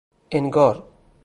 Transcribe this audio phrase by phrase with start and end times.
[0.31, 0.85] انگار